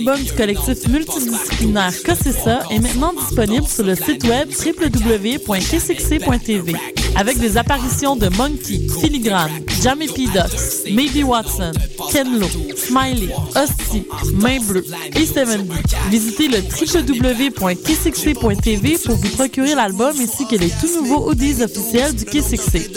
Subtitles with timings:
[0.00, 6.74] Album du collectif multidisciplinaire Cossessa est maintenant disponible sur le site web www.kcxc.tv
[7.16, 9.50] avec des apparitions de Monkey, Filigrane,
[9.82, 10.26] Jamie P.
[10.26, 11.70] Ducks, Maybe Watson,
[12.10, 15.66] Ken Lo, Smiley, Hostie, Main Bleue et Seven.
[16.10, 22.24] Visitez le www.kcxc.tv pour vous procurer l'album ainsi que les tout nouveaux audios officiels du
[22.24, 22.90] Kcxc.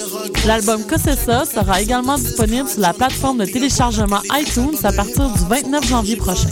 [0.45, 5.85] L'album Cossessa sera également disponible sur la plateforme de téléchargement iTunes à partir du 29
[5.87, 6.47] janvier prochain.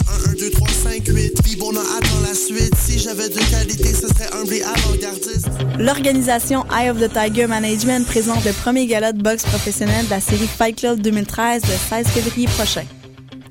[5.78, 10.20] L'organisation Eye of the Tiger Management présente le premier gala de boxe professionnel de la
[10.20, 12.84] série Fight Club 2013 le 16 février prochain.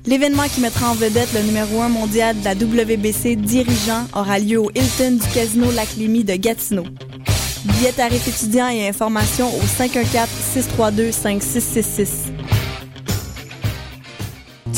[0.06, 4.58] L'événement qui mettra en vedette le numéro 1 mondial de la WBC dirigeant aura lieu
[4.58, 6.84] au Hilton du Casino Lac-Lémy de Gatineau.
[7.64, 12.31] Billets tarifs étudiants et informations au 514-632-5666.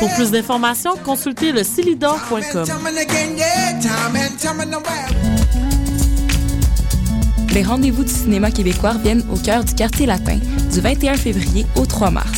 [0.00, 1.62] Pour plus d'informations, consultez le
[7.52, 10.38] Les rendez-vous du cinéma québécois viennent au cœur du quartier latin
[10.72, 12.32] du 21 février au 3 mars.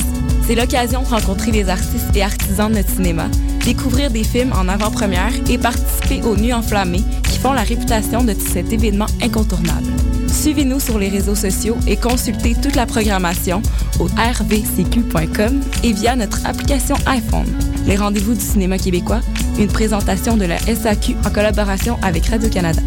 [0.45, 3.29] C'est l'occasion de rencontrer les artistes et artisans de notre cinéma,
[3.65, 8.35] découvrir des films en avant-première et participer aux Nuits enflammées qui font la réputation de
[8.35, 9.87] cet événement incontournable.
[10.33, 13.63] Suivez-nous sur les réseaux sociaux et consultez toute la programmation
[14.01, 17.47] au rvcq.com et via notre application iPhone.
[17.87, 19.21] Les rendez-vous du cinéma québécois,
[19.59, 22.81] une présentation de la SAQ en collaboration avec Radio-Canada.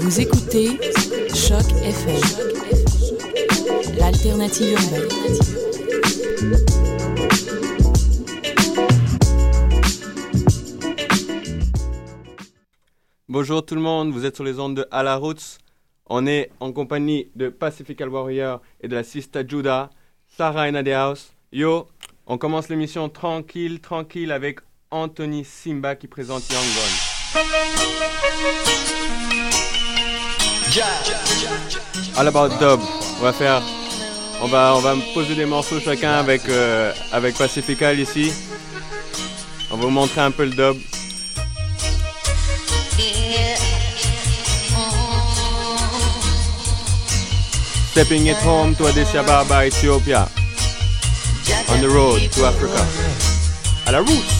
[0.00, 0.78] Vous écoutez
[1.34, 2.85] Choc FM,
[3.96, 5.08] l'alternative urbaine.
[13.28, 15.58] Bonjour tout le monde, vous êtes sur les ondes de À la Roots.
[16.06, 19.90] On est en compagnie de Pacifical Warrior et de la Sista Judah,
[20.36, 21.32] Sarah the house.
[21.52, 21.88] Yo,
[22.26, 27.16] on commence l'émission tranquille, tranquille avec Anthony Simba qui présente Young Gun.
[32.18, 32.80] All about dub.
[33.18, 33.62] On va faire,
[34.42, 36.92] on va, on va poser des morceaux chacun avec, euh,
[37.38, 38.32] Pacifical ici.
[39.70, 40.76] On va vous montrer un peu le dub.
[47.90, 50.28] Stepping it home to Addis Ababa, Ethiopia.
[51.70, 52.84] On the road to Africa.
[53.86, 54.35] À la route.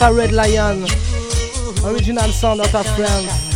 [0.00, 0.84] A Red Lion.
[1.84, 3.47] Original sound out of France.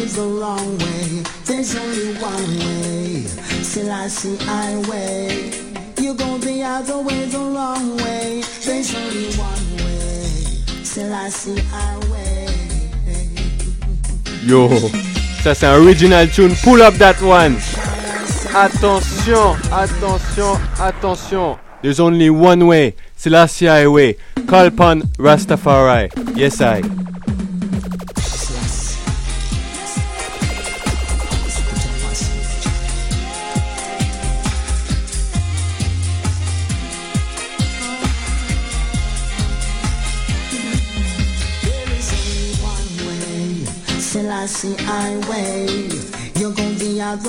[0.00, 1.22] Way the long way.
[1.44, 3.24] There's only one way.
[3.62, 5.52] Selassie highway.
[5.98, 8.42] You're gonna be out the way the long way.
[8.64, 10.84] There's only one way.
[10.84, 12.46] Selassie highway.
[14.46, 14.68] Yo,
[15.42, 16.54] ça c'est un original tune.
[16.64, 17.56] Pull up that one.
[18.54, 21.56] Attention, attention, attention.
[21.82, 22.94] There's only one way.
[23.16, 24.16] Selassie Highway.
[24.46, 26.10] Call upon Rastafari.
[26.36, 26.82] Yes, I.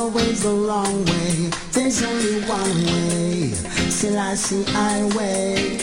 [0.01, 1.49] out the way the long way.
[1.71, 3.51] There's only one way.
[3.89, 5.77] Selassie highway.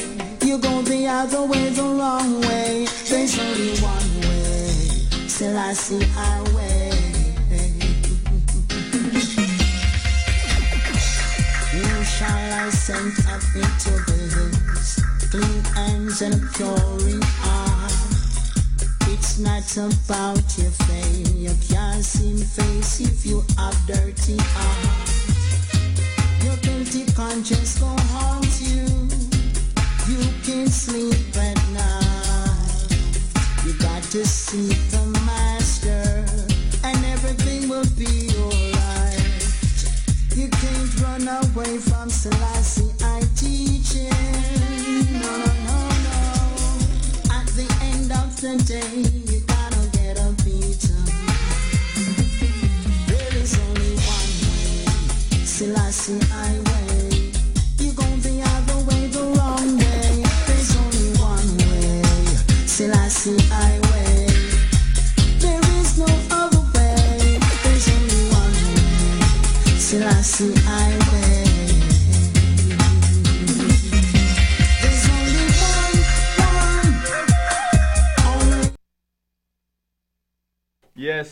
[0.44, 2.86] You're gonna be out the way the long way.
[3.08, 5.28] There's only one way.
[5.28, 6.90] Selassie highway.
[11.74, 15.00] You shall I send up into this
[15.30, 17.67] clean hands and a pure heart.
[19.18, 21.28] It's not about your fame.
[22.00, 25.10] See the face if you have dirty heart.
[26.44, 28.86] Your guilty conscience gon' haunt you.
[30.06, 32.86] You can't sleep at night.
[33.66, 36.24] You got to seek the master,
[36.84, 39.42] and everything will be alright.
[40.36, 44.57] You can't run away from Selassie I teaching.
[48.40, 49.17] The day,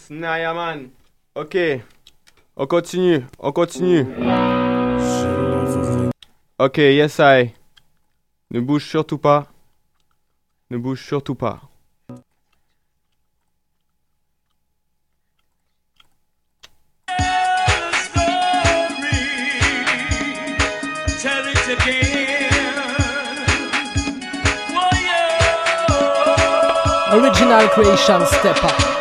[0.08, 0.90] Yes, Nayaman.
[1.34, 1.56] Ok.
[2.56, 4.06] On continue, on continue.
[6.58, 7.52] Ok, yes, I.
[8.50, 9.46] Ne bouge surtout pas.
[10.70, 11.60] Ne bouge surtout pas.
[27.12, 28.95] Original creation step up.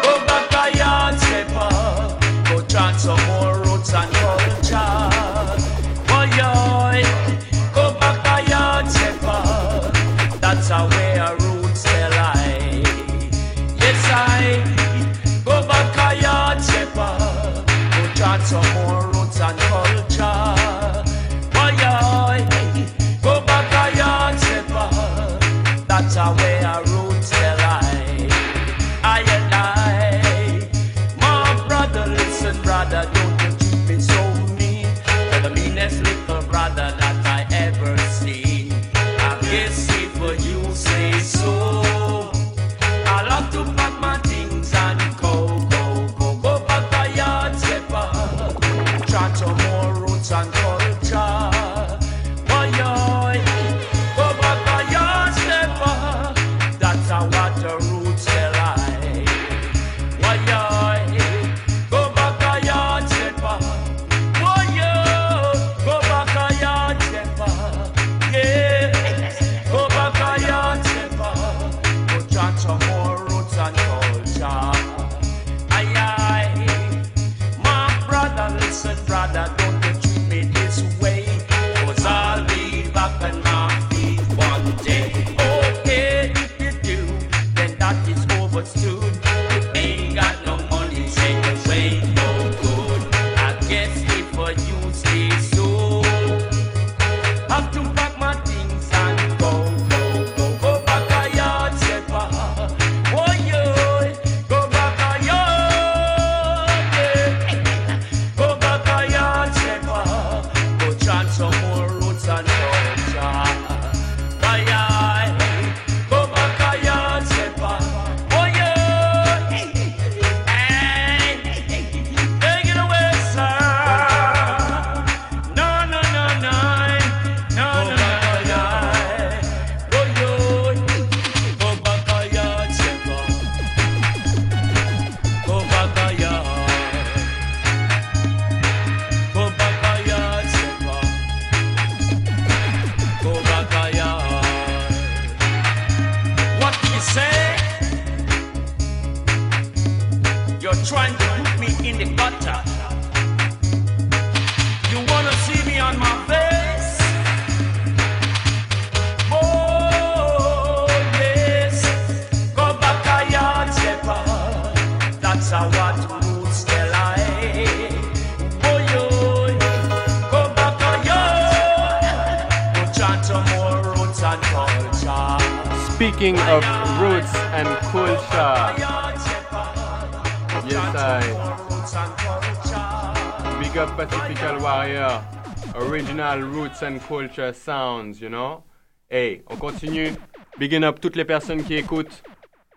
[186.76, 188.64] arts and culture sounds, you know?
[189.10, 190.16] Hey, on continue.
[190.58, 192.24] Big up toutes les personnes qui écoutent.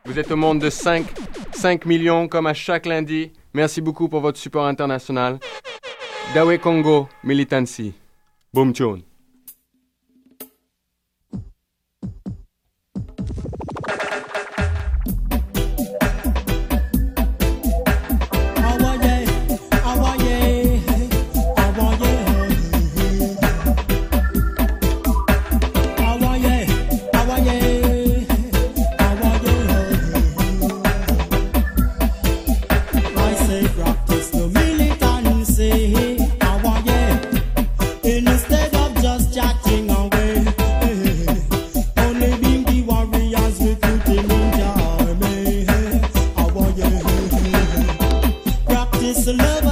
[0.05, 1.07] Vous êtes au monde de 5,
[1.52, 3.33] 5 millions comme à chaque lundi.
[3.55, 5.38] Merci beaucoup pour votre support international.
[6.35, 7.95] Dawe Congo, Militancy.
[8.52, 9.02] Boom tune.
[49.15, 49.67] this love.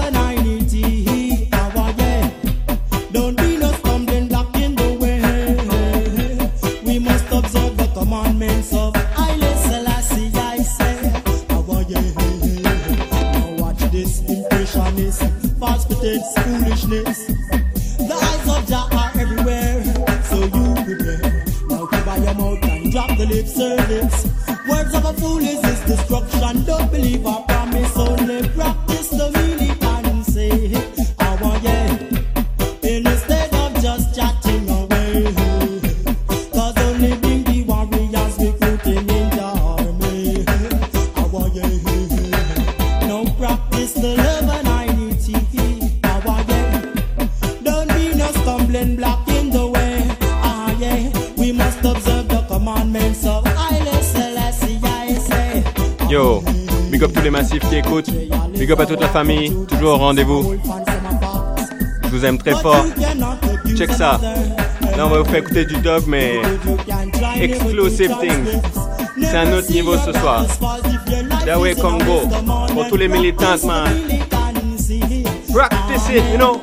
[59.68, 60.54] toujours au rendez-vous.
[62.04, 62.84] Je vous aime très fort.
[63.76, 64.20] Check ça.
[64.96, 66.40] Là, on va vous faire écouter du dog, mais
[67.40, 68.60] explosive things.
[69.20, 70.44] C'est un autre niveau ce soir.
[71.46, 72.28] Dawei Congo,
[72.74, 73.88] pour tous les militants, man.
[75.52, 76.60] Practice it, you know.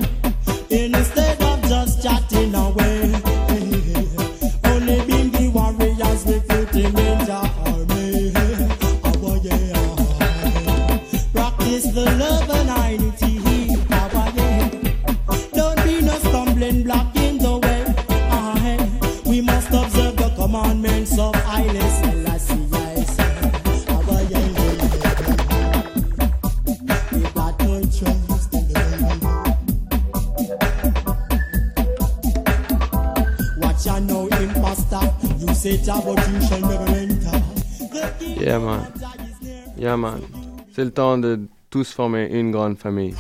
[40.76, 41.40] C'est le temps de
[41.70, 43.14] tous former une grande famille.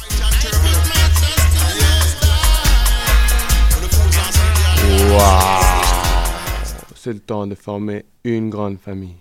[5.11, 5.19] Wow.
[6.95, 9.17] C'est le temps de former une grande famille.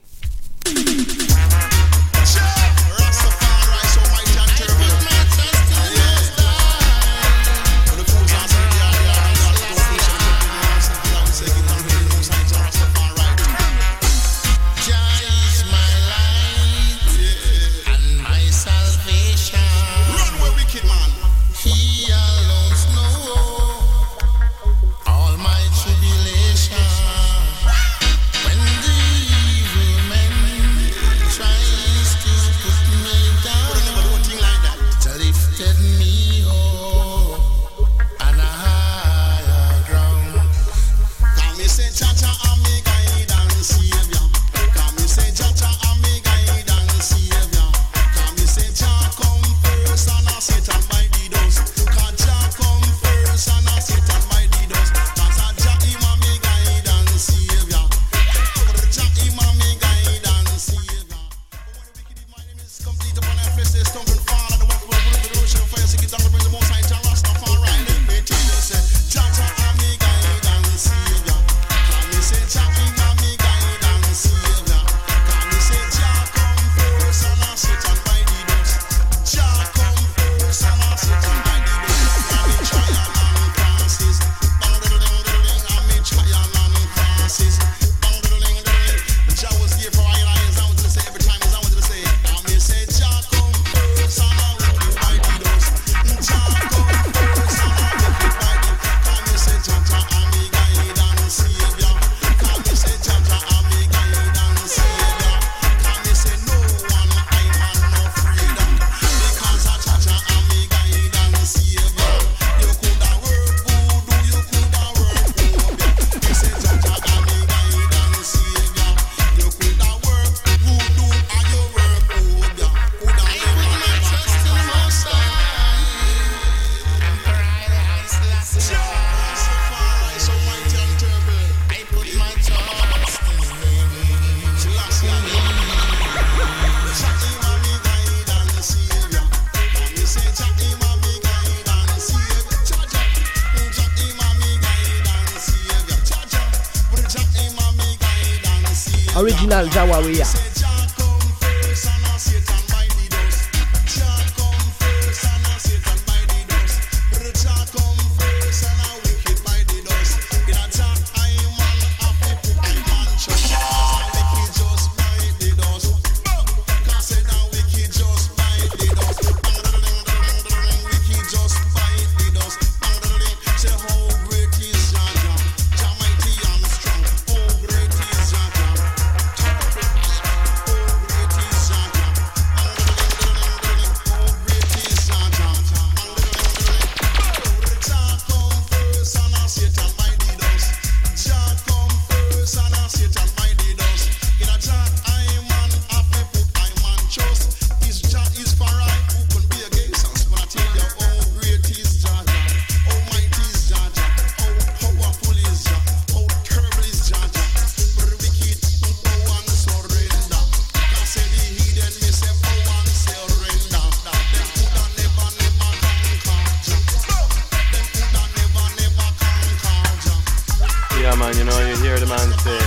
[221.32, 222.58] man, you know, you hear the man say.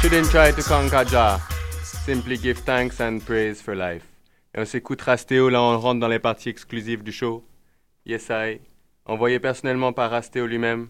[0.00, 1.40] Shouldn't try to conquer Jah.
[1.82, 4.06] Simply give thanks and praise for life.
[4.54, 7.44] Et on s'écoutera Stéo, là on rentre dans les parties exclusives du show.
[8.04, 8.60] Yes I,
[9.04, 10.88] envoyé personnellement par Astéo lui-même,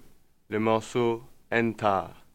[0.51, 2.27] le morceau Entar.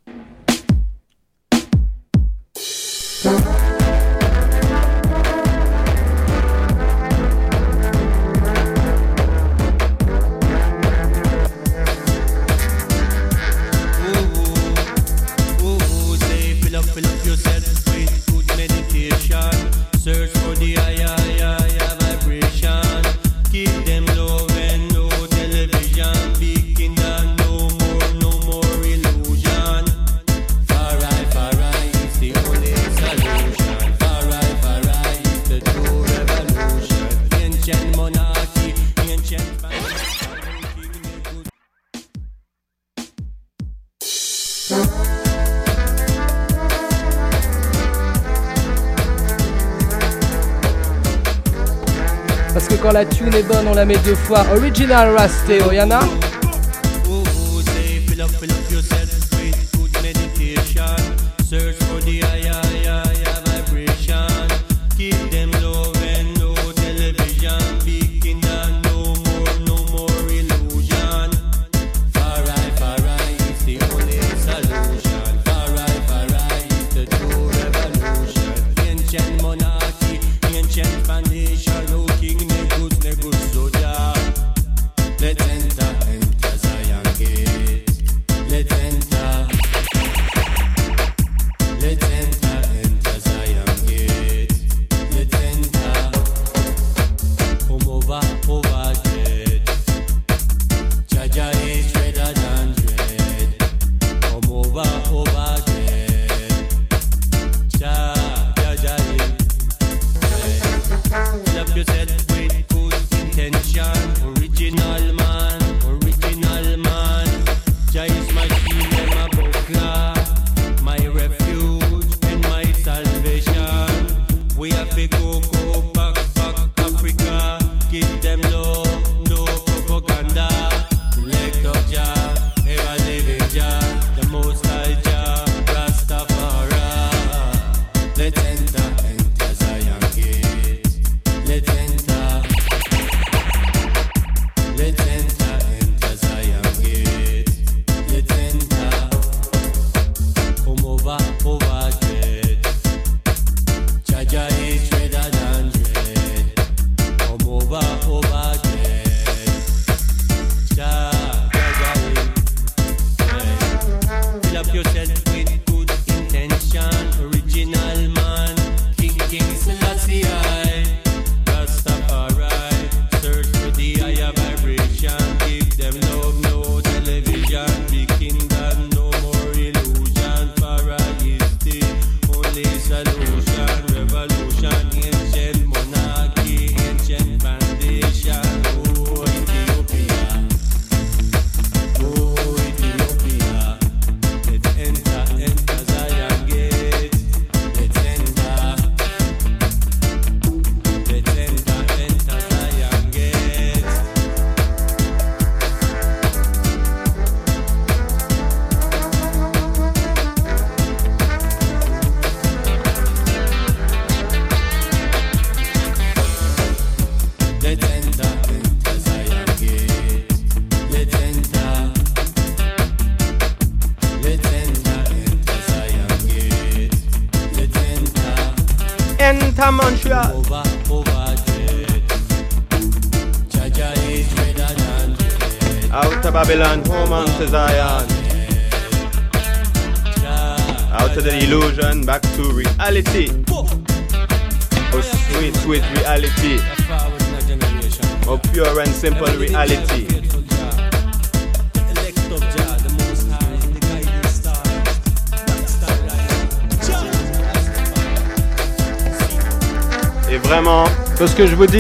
[53.68, 54.44] on la met deux fois.
[54.56, 56.00] Original Rasté, Oyana.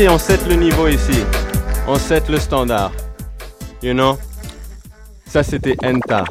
[0.09, 1.23] On set le niveau ici.
[1.87, 2.91] On set le standard.
[3.83, 4.17] You know?
[5.25, 6.25] Ça, c'était Enta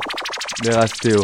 [0.63, 1.17] de.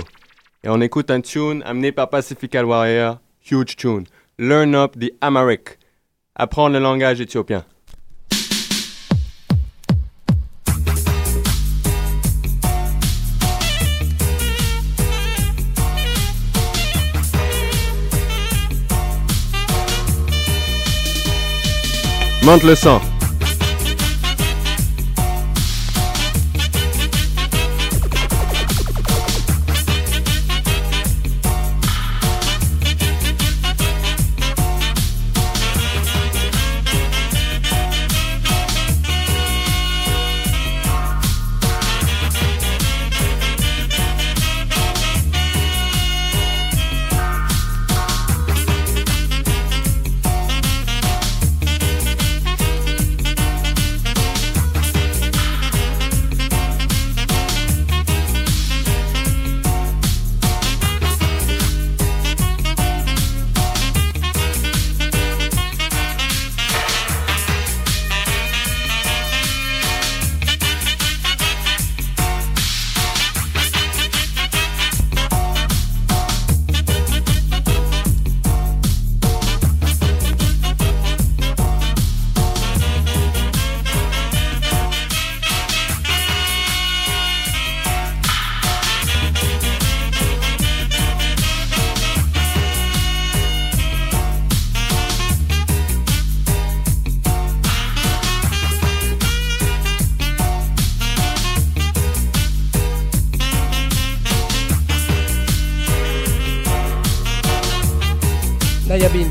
[0.62, 3.18] Et on écoute un tune amené par Pacifical Warrior.
[3.50, 4.04] Huge tune.
[4.38, 5.78] Learn Up the Amharic.
[6.34, 7.64] Apprendre le langage éthiopien.
[22.46, 23.00] Monte le sang.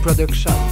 [0.05, 0.64] Production.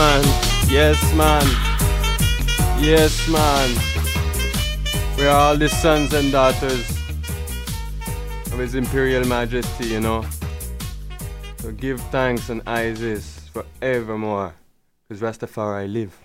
[0.00, 0.22] Man.
[0.70, 1.46] Yes, man.
[2.80, 3.68] Yes, man.
[5.18, 6.88] We are all the sons and daughters
[8.50, 10.24] of His Imperial Majesty, you know.
[11.58, 14.54] So give thanks and Isis forevermore.
[15.06, 16.16] Because Rastafari live.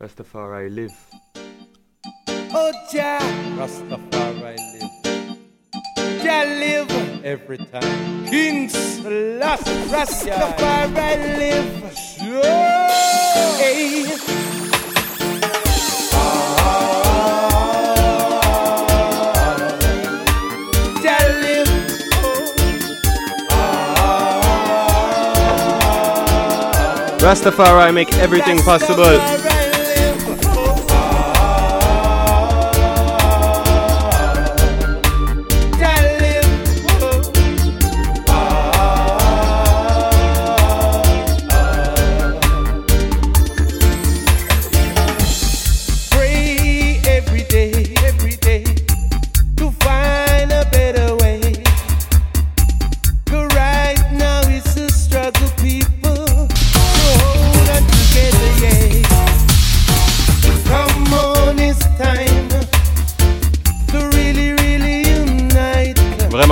[0.00, 0.96] Rastafari live.
[2.58, 3.20] Oh, Jah,
[3.58, 6.22] Rastafari live.
[6.22, 8.24] Jah live every time.
[8.26, 11.92] King Selassie, Rastafari live.
[11.92, 12.42] Sure.
[13.58, 14.06] Hey.
[27.18, 29.55] Rastafari make everything possible.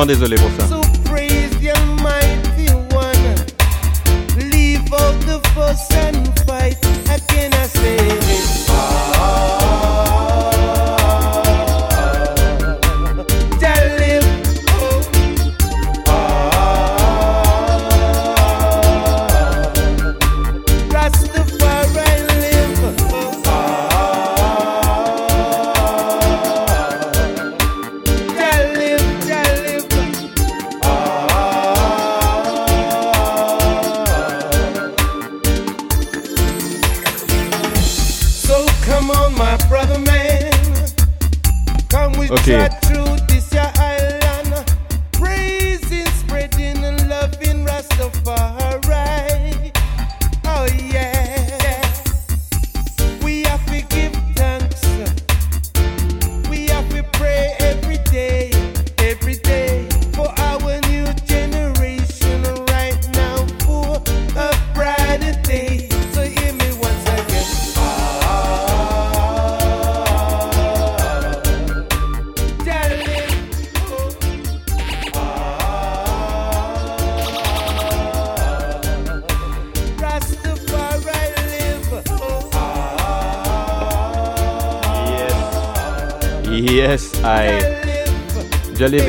[0.06, 0.73] Désolé pour ça.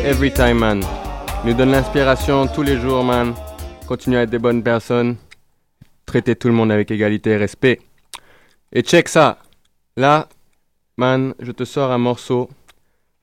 [0.05, 0.83] Every time, man.
[1.43, 3.33] Nous donne l'inspiration tous les jours, man.
[3.87, 5.17] Continuez à être des bonnes personnes.
[6.05, 7.81] Traitez tout le monde avec égalité et respect.
[8.71, 9.39] Et check ça.
[9.97, 10.29] Là,
[10.97, 12.49] man, je te sors un morceau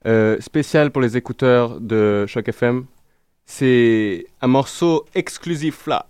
[0.07, 2.87] euh, spécial pour les écouteurs de Choc FM.
[3.47, 6.07] C'est un morceau exclusif là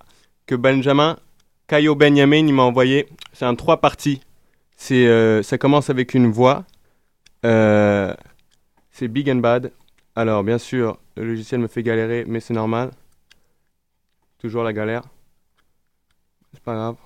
[0.46, 1.18] que Benjamin
[1.66, 3.08] Caillot Benjamin il m'a envoyé.
[3.34, 4.20] C'est un trois parties.
[4.76, 6.64] C'est euh, ça commence avec une voix.
[7.44, 8.14] Euh,
[8.90, 9.70] c'est Big and Bad.
[10.14, 12.90] Alors, bien sûr, le logiciel me fait galérer, mais c'est normal.
[14.38, 15.02] Toujours la galère.
[16.52, 16.96] C'est pas grave.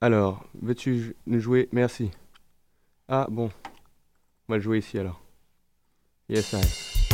[0.00, 1.68] Alors, veux-tu nous jouer?
[1.70, 2.10] Merci.
[3.08, 3.50] Ah, bon.
[4.48, 5.20] On va le jouer ici alors.
[6.28, 6.60] Yes, I.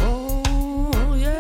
[0.03, 0.81] Oh
[1.16, 1.38] yeah,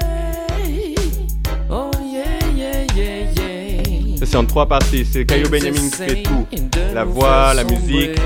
[1.70, 4.16] oh yeah, yeah, yeah, yeah.
[4.18, 5.06] Ça, c'est en trois parties.
[5.06, 6.46] C'est Caillou Benjamin qui fait tout.
[6.92, 8.18] La voix, la musique.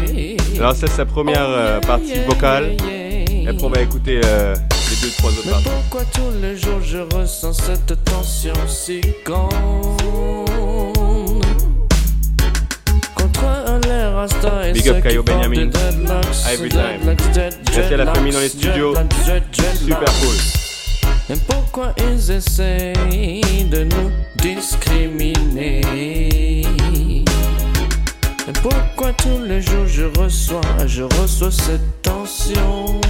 [0.57, 2.77] Alors, ça, c'est sa première euh, partie vocale.
[3.45, 5.69] Et après, on va écouter euh, les deux, trois autres Mais parties.
[5.69, 9.51] pourquoi tous les jours je ressens cette tension si grande
[13.15, 14.27] Contre un l'air
[14.65, 15.71] et Big up portent Benjamin.
[16.51, 17.01] Every time.
[17.05, 18.95] Merci à la famille dans les studios.
[19.53, 20.37] Super cool.
[21.29, 22.95] Mais pourquoi ils essayent
[23.71, 24.11] de nous
[24.43, 25.83] discriminer?
[28.47, 33.01] Mais pourquoi tous les jours je reçois, je reçois cette tension?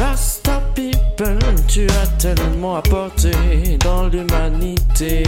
[0.00, 1.38] Rasta people,
[1.68, 3.30] tu as tellement apporté
[3.84, 5.22] dans l'humanité.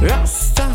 [0.00, 0.68] Rasta,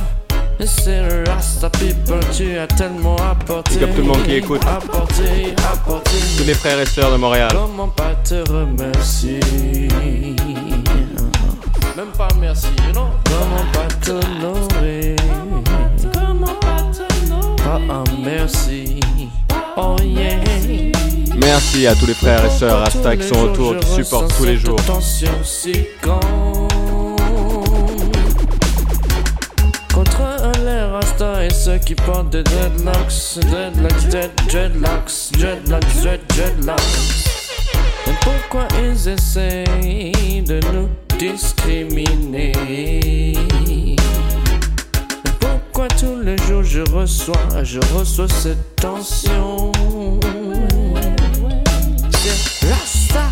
[0.65, 3.85] c'est Rasta people, tu as tellement apporté.
[4.03, 4.61] Monde qui écoute.
[4.67, 6.17] Apporté, apporté.
[6.37, 7.51] Tous les frères et sœurs de Montréal.
[7.53, 9.39] Comment pas te remercier?
[11.97, 15.15] Même pas merci, non Comment pas t'honorer
[16.13, 18.99] Comment pas t'honorer Pas un merci.
[19.75, 20.37] Oh yeah
[21.37, 21.87] Merci.
[21.87, 24.79] À tous les frères et sœurs Rasta qui sont autour, qui supportent tous les jours.
[29.93, 36.21] Contre un l'air Rasta et ceux qui portent des dreadlocks Dreadlocks, dread, dreadlocks Dreadlocks, dread,
[36.29, 36.81] dreadlocks.
[38.07, 40.89] Mais pourquoi ils essayent de nous
[41.21, 42.51] discriminer
[43.67, 43.95] Mais
[45.39, 49.71] pourquoi tous les jours je reçois, je reçois cette tension?
[52.67, 53.25] Rasta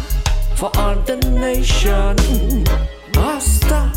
[0.56, 2.15] for all the nation.
[3.17, 3.91] Rasta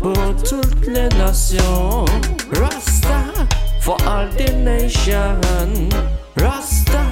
[0.00, 2.04] pour toutes les nations.
[2.52, 3.46] Rasta
[3.80, 5.38] for all the nation.
[6.36, 7.04] Rasta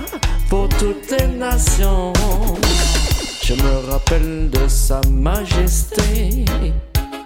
[0.51, 2.13] pour toutes les nations
[3.47, 6.47] Je me rappelle de sa majesté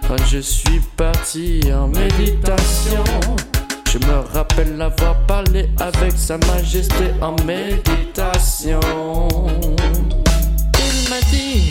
[0.05, 3.05] Quand je suis parti en méditation.
[3.89, 8.81] Je me rappelle avoir parlé avec sa majesté en méditation.
[10.73, 11.69] Il m'a dit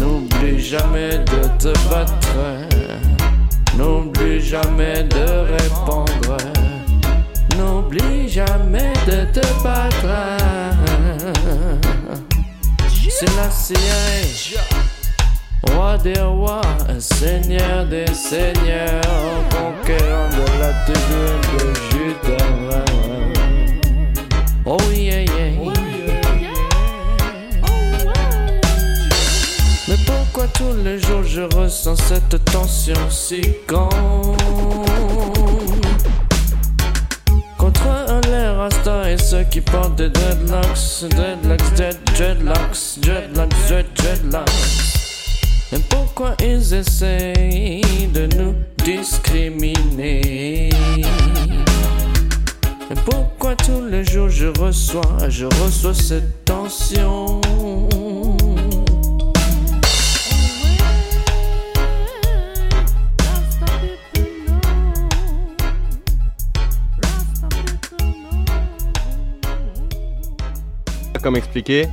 [0.00, 2.66] N'oublie jamais de te battre
[3.76, 6.38] N'oublie jamais de répondre
[7.58, 10.83] N'oublie jamais de te battre
[13.26, 14.56] Selassie,
[15.70, 16.60] roi des rois,
[16.98, 19.00] seigneur des seigneurs,
[19.48, 22.84] conquérant de la tribu de Judas.
[24.66, 25.52] Oh yeah yeah.
[25.58, 26.50] Oh, yeah,
[29.88, 34.36] Mais pourquoi tous les jours je ressens cette tension si grande?
[38.64, 41.04] Rasta et ceux qui portent des dreadlocks.
[41.10, 44.50] Dreadlocks, dread, dreadlocks, dreadlocks, dread, dreadlocks.
[45.72, 50.70] Et pourquoi ils essayent de nous discriminer?
[52.90, 57.40] Et pourquoi tous les jours je reçois, je reçois cette tension?
[71.24, 71.88] Comme expliqué,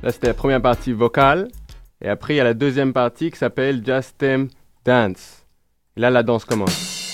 [0.00, 1.48] là c'était la première partie vocale.
[2.00, 4.48] Et après, il y a la deuxième partie qui s'appelle Just Them
[4.84, 5.44] Dance.
[5.96, 7.12] Et là, la danse commence.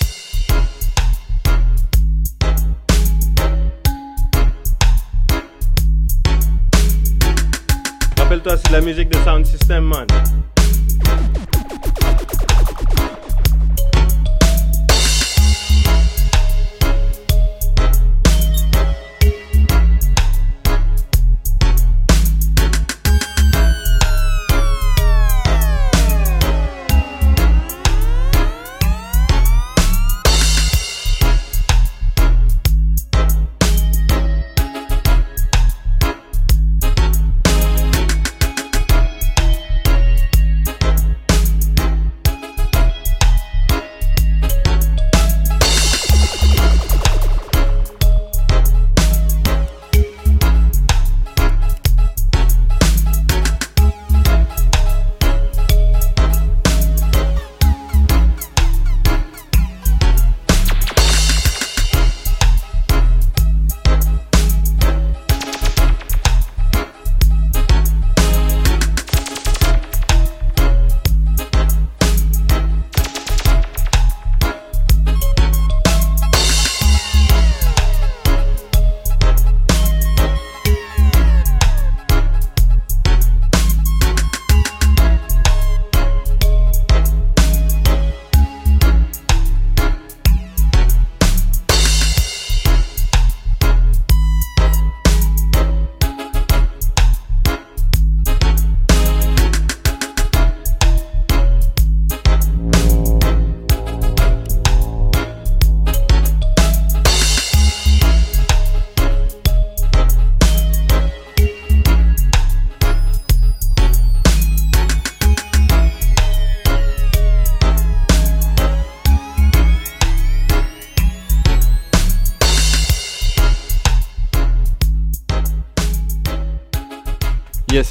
[8.18, 10.06] Rappelle-toi, c'est la musique de Sound System, man.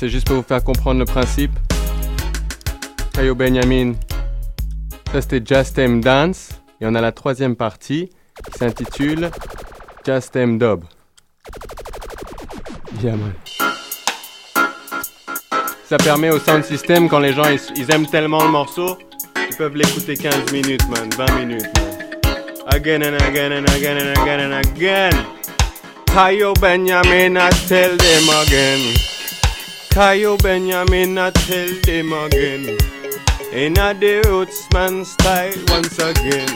[0.05, 1.49] C'est juste pour vous faire comprendre le principe.
[3.11, 3.93] Kayo Benjamin,
[5.11, 6.49] ça c'était Just Them Dance.
[6.79, 8.11] Et on a la troisième partie
[8.45, 9.31] qui s'intitule
[10.05, 10.83] Just Them Dub.
[15.85, 18.99] Ça permet au sound system, quand les gens ils, aiment tellement le morceau,
[19.49, 21.65] ils peuvent l'écouter 15 minutes, man, 20 minutes.
[22.67, 25.13] Again and again and again and again and again.
[26.13, 29.14] Kayo Benjamin, I tell them again.
[29.95, 32.77] Kayo Benjamin, I tell them again.
[33.53, 36.51] In a the roots man style once again.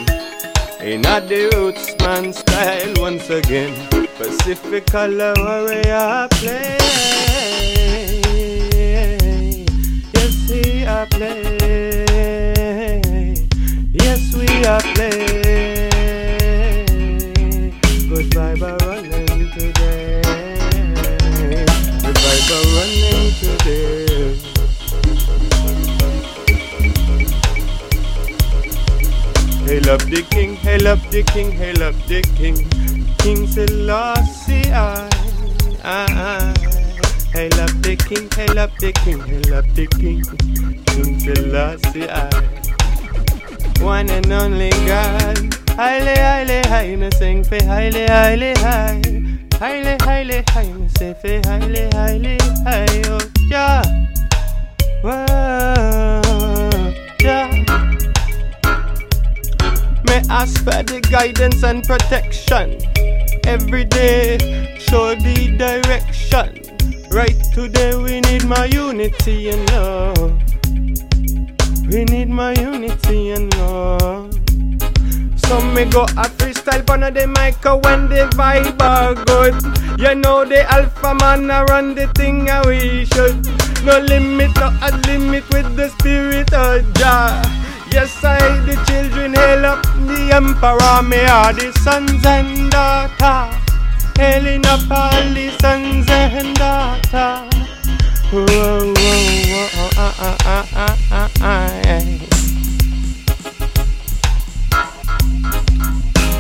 [0.83, 3.71] In a the roots man style once again.
[4.17, 6.77] Pacific color warrior play.
[10.13, 11.55] Yes, we are play.
[13.93, 15.48] Yes, we are play.
[22.51, 23.19] Are running.
[29.69, 32.55] Hail up the king, hail up the king, hail up the king.
[33.19, 35.07] King Selassie, I,
[35.83, 36.53] I,
[37.33, 40.23] Hail up the king, hail up the king, hail up the king.
[40.85, 42.59] King Selassie, I.
[43.83, 45.53] One and only God.
[45.71, 49.48] Highly, highly, high, me sing for highly, highly, high.
[49.59, 53.01] High, me say for highly, highly, high.
[53.07, 53.83] Oh, yeah.
[55.01, 56.21] Whoa,
[57.19, 57.49] yeah.
[60.05, 62.79] May ask for the guidance and protection.
[63.45, 66.63] Every day, show the direction.
[67.11, 70.41] Right today, we need my unity and love.
[71.91, 74.48] We need my unity and love.
[75.49, 79.55] So me go a freestyle pon the mic when the vibe are good.
[79.99, 83.47] You know the alpha man a run the thing how we should.
[83.83, 87.41] No limit, no a limit with the spirit of Jah.
[87.91, 88.37] Yes, I
[88.67, 91.01] the children hail up the emperor.
[91.01, 93.49] Me are the sons and daughter.
[94.19, 97.49] Hailing up all the sons and daughter.
[98.31, 102.38] Whoa, whoa, whoa, ah, ah, ah, ah, ah, ah, eh.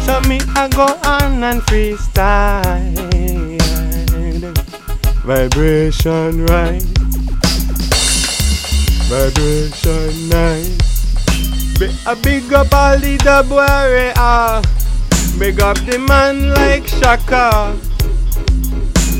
[0.09, 2.97] So me I go on and freestyle.
[5.21, 6.81] Vibration right.
[9.05, 11.77] Vibration nice.
[11.77, 14.63] Be a big up all the dub warrior.
[15.37, 17.77] Big up the man like Shaka.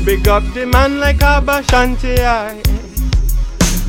[0.04, 2.18] Big up the man like Aba Shanti.
[2.18, 2.60] Aye.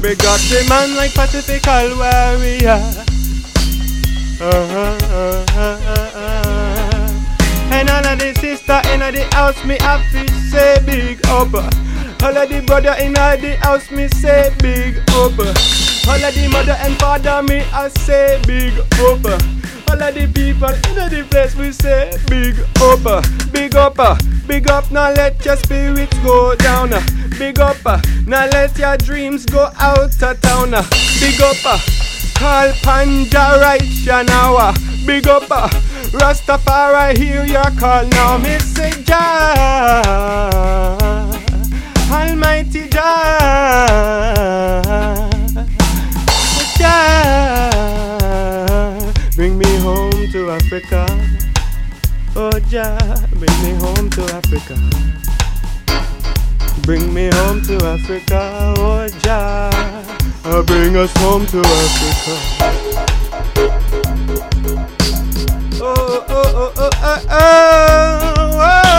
[0.03, 2.79] Big up the man like Pacifical Warrior
[4.41, 6.50] uh-huh, uh-huh, uh-huh.
[7.73, 11.53] And all of the sister in the house, me to say big up.
[12.23, 15.39] All of the brother in the house, me say big up.
[16.07, 19.25] All of the mother and father, me I say big up.
[19.89, 23.97] All of the people in the place, we say big up, big up,
[24.47, 24.91] big up.
[24.91, 26.91] Now let your spirits go down.
[27.37, 27.77] Big up,
[28.27, 30.71] now let your dreams go out of town.
[31.19, 31.81] Big up.
[32.41, 33.85] Call Panja right
[34.25, 34.73] now.
[35.05, 35.69] Big up, uh,
[36.09, 38.41] Rastafari, hear your call now.
[38.57, 40.01] Say Jah,
[42.11, 44.81] Almighty Jah,
[46.79, 47.69] Jah,
[49.35, 51.05] bring me home to Africa.
[52.35, 52.97] Oh Jah,
[53.35, 54.75] bring me home to Africa.
[56.81, 59.69] Bring me home to Africa, oh Jah.
[60.43, 62.37] Uh, bring us home to Africa.
[65.83, 68.90] Oh, oh, oh, oh, oh, oh,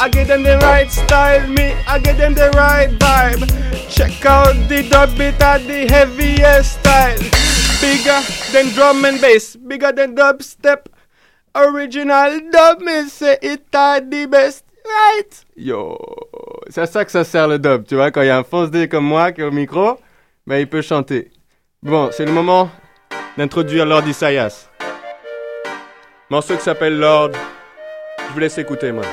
[0.00, 3.42] I give them the right style, me, I give them the right vibe.
[3.90, 7.18] Check out the dub beat at the heaviest style.
[7.80, 8.20] Bigger
[8.52, 10.86] than drum and bass, bigger than dubstep.
[11.52, 15.44] Original dub, me say it at the best, right?
[15.56, 15.98] Yo,
[16.68, 18.44] c'est à ça que ça sert le dub, tu vois, quand il y a un
[18.44, 19.98] fonce dé comme moi qui est au micro,
[20.46, 21.32] ben il peut chanter.
[21.82, 22.70] Bon, c'est le moment
[23.36, 24.68] d'introduire Lord Isaias.
[26.30, 27.32] Morceau qui s'appelle Lord.
[28.28, 29.04] Je vous laisse écouter, moi.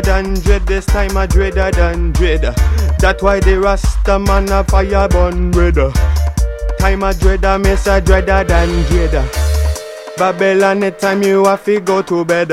[0.00, 0.66] Dreader than dread.
[0.66, 2.42] This time I dreader than dread.
[2.98, 5.90] That's why the Rasta man a fire burn redder.
[6.78, 9.28] Time I dreader, miss a dreader than dreader.
[10.16, 12.48] Babylon, the time you have to go to bed.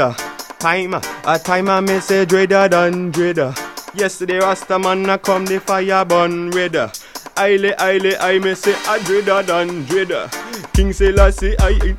[0.59, 3.53] Time, a time I miss a dreader than dreader.
[3.93, 6.91] Yesterday Rasta man a come the fire burn redder.
[7.35, 10.29] Aile, aile, I miss a dreader than dreader.
[10.73, 11.95] King Selassie, I.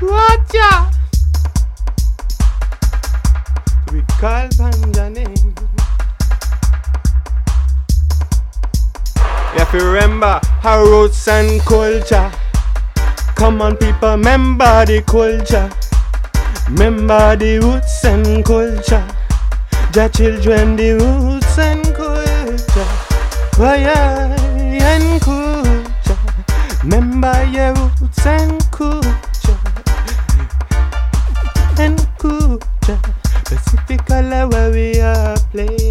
[0.00, 0.54] What
[10.76, 12.30] our roots and culture.
[13.34, 15.70] Come on, people, remember the culture.
[16.68, 19.06] Remember the roots and culture.
[19.92, 22.90] The children, the roots and culture.
[23.56, 23.76] Why
[24.92, 26.18] and culture.
[26.84, 29.58] Remember your roots and culture.
[31.78, 33.00] And culture.
[33.48, 35.85] Pacifically where we are playing.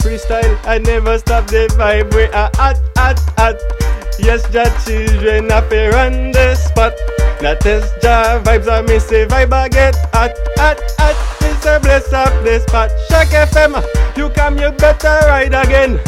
[0.00, 2.14] Freestyle, I never stop the vibe.
[2.14, 3.56] We are hot, hot, hot.
[4.18, 6.94] Yes, ja children up here on the spot.
[7.42, 11.16] Now test ja vibes, I miss the vibe, I get hot, hot, hot.
[11.42, 12.90] It's a bless up the spot.
[13.10, 16.00] CHOQ FM, you come, you better ride again.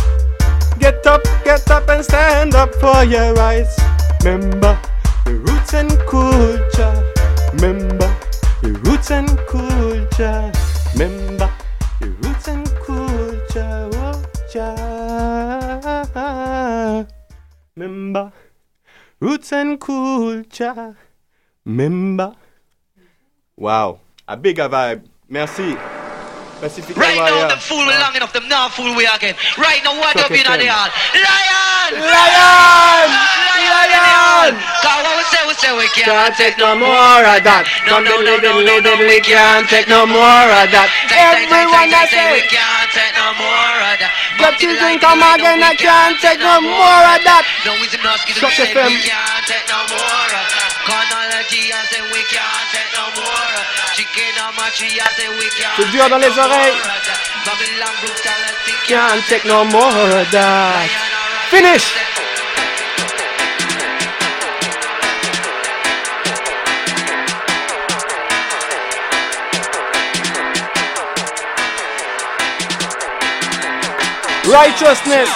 [0.78, 3.78] Get up, get up and stand up for your rights.
[4.24, 4.78] Remember
[5.26, 6.96] the roots and culture.
[7.54, 8.08] Remember
[8.62, 10.50] the roots and culture.
[10.94, 11.50] Remember
[17.74, 18.32] Remember
[19.18, 20.96] roots and culture.
[21.64, 22.34] Remember.
[23.56, 25.06] Wow, a bigger vibe.
[25.28, 25.76] Merci.
[26.62, 27.50] Pacific Right now, Warrior.
[27.50, 29.34] them fool we long enough, them now fool we again.
[29.58, 30.94] Right now, what up in the yard?
[30.94, 32.06] Ah, lion!
[32.06, 33.08] Lion!
[33.66, 34.54] Lion!
[34.78, 37.66] Cause what we say, we say we can't take no more of that.
[37.90, 40.86] No, no, no, no, no, no, we can't take no more of that.
[41.10, 44.14] Everyone that say we can't take no more of that.
[44.38, 47.42] Got children come again, I can't take no more of that.
[47.66, 50.30] No, we not Chuck say we can't take no more.
[50.30, 50.70] of that.
[50.86, 52.81] Chronology, I say we can't take
[55.76, 56.72] C'est dur dans les oreilles.
[58.86, 60.88] Can't take no more of that.
[61.50, 61.94] Finish.
[74.48, 75.28] Righteousness.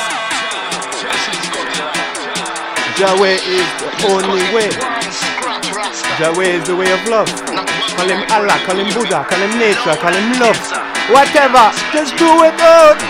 [2.98, 4.95] Yahweh is the only way.
[6.20, 7.28] Yahweh is the way of love.
[7.96, 10.58] Call him Allah, call him Buddha, call him nature, call him love.
[11.08, 13.00] Whatever, just do it out.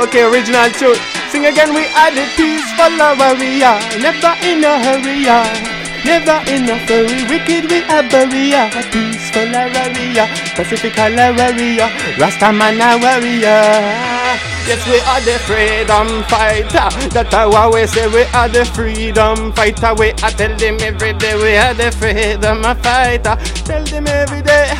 [0.00, 0.96] Okay, original tune.
[1.30, 3.78] Sing again, we are the peaceful warrior.
[4.02, 5.83] Never in a hurry, yeah.
[6.04, 7.24] Never in a hurry.
[7.28, 8.68] Wicked we are barrier.
[8.92, 10.26] Peaceful warrior.
[10.54, 11.88] Pacifical warrior.
[12.20, 14.24] Rastaman a warrior.
[14.66, 16.88] Yes, we are the freedom fighter.
[17.10, 19.94] That's how we say we are the freedom fighter.
[19.94, 23.36] We are tell them every day we are the freedom fighter.
[23.64, 24.72] Tell them every day.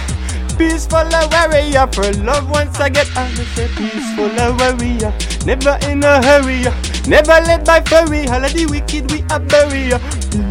[0.57, 5.13] Peaceful warrior for love once I get on the say peaceful warrior.
[5.45, 6.63] Never in a hurry,
[7.09, 8.27] never led by furry.
[8.29, 10.01] All of the wicked we are barrier.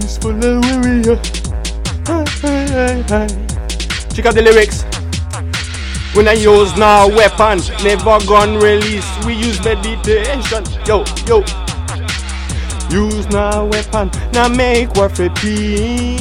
[0.04, 1.16] Peaceful warrior.
[2.12, 2.26] Uh,
[4.12, 4.84] Check out the lyrics.
[6.14, 9.08] When I use no weapon, never gun release.
[9.26, 10.66] We use meditation.
[10.86, 11.40] Yo, yo.
[12.92, 16.20] Use no weapon, now make war for peace.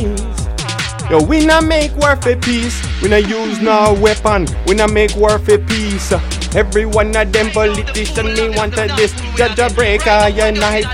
[1.10, 2.80] Yo, we not make war for peace.
[3.02, 4.46] We not use no weapon.
[4.68, 6.12] We not make war for peace.
[6.54, 9.12] Every one of them politician me wanted this.
[9.34, 10.86] Judge a breaker, unite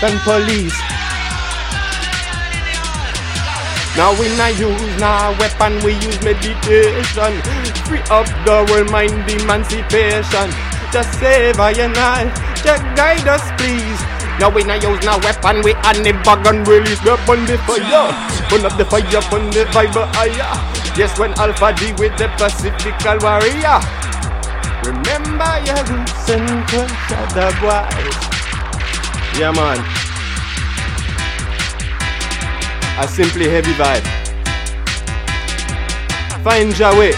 [0.00, 0.85] than police.
[3.96, 7.32] Now we not use no weapon, we use meditation.
[7.88, 10.52] Free up the world, mind emancipation.
[10.92, 12.28] Just save I and I,
[12.60, 14.00] just guide us please.
[14.38, 18.12] Now we not use no weapon, we on the bag and release weapon the fire.
[18.50, 20.52] Burn up the fire, burn the Bible higher.
[20.96, 23.80] Yes, when Alpha D with the Pacifical warrior.
[24.84, 29.40] Remember your roots and the boys.
[29.40, 29.95] Yeah, man.
[32.98, 34.02] A simply heavy vibe.
[36.42, 37.12] Find your way.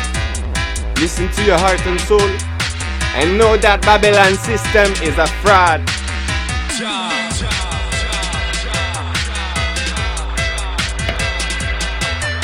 [0.96, 2.28] Listen to your heart and soul.
[3.14, 5.80] And know that Babylon system is a fraud.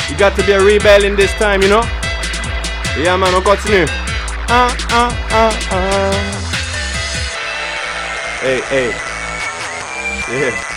[0.09, 1.82] You got to be a rebel in this time, you know?
[2.97, 3.87] Yeah, man, on continue.
[4.47, 6.35] Ah, ah, ah, ah.
[8.41, 8.91] Hey, hey.
[10.30, 10.74] Yeah.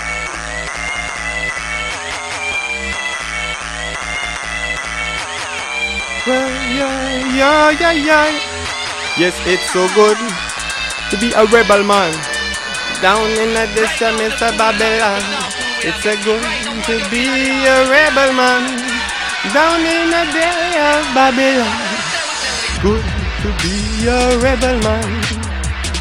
[6.27, 8.27] Yeah, yeah, yeah, yeah.
[9.17, 10.17] Yes, it's so good
[11.09, 12.13] to be a rebel man.
[13.01, 14.51] Down in the desert, Mr.
[14.57, 15.21] Babylon.
[15.81, 16.43] It's a good
[16.85, 17.27] to be
[17.65, 18.65] a rebel man
[19.53, 21.77] down in the day of Babylon.
[22.81, 23.03] Good
[23.43, 25.05] to be a rebel man